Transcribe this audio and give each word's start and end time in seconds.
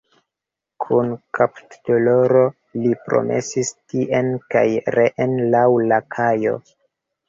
Kun 0.85 1.11
kapdoloro 1.39 2.41
li 2.79 2.95
promenis 3.05 3.73
tien 3.79 4.35
kaj 4.59 4.67
reen 5.01 5.41
laŭ 5.57 5.67
la 5.95 6.05
kajo. 6.19 6.61